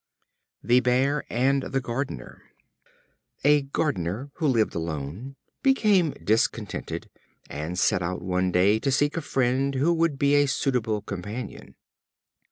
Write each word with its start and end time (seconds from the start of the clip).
The 0.63 0.79
Bear 0.79 1.25
and 1.29 1.61
the 1.61 1.79
Gardener. 1.79 2.41
A 3.43 3.61
Gardener, 3.61 4.31
who 4.37 4.47
lived 4.47 4.73
alone, 4.73 5.35
became 5.61 6.15
discontented, 6.23 7.07
and 7.51 7.77
set 7.77 8.01
out, 8.01 8.23
one 8.23 8.51
day, 8.51 8.79
to 8.79 8.89
seek 8.89 9.15
a 9.15 9.21
friend 9.21 9.75
who 9.75 9.93
would 9.93 10.17
be 10.17 10.33
a 10.33 10.47
suitable 10.47 11.03
companion. 11.03 11.75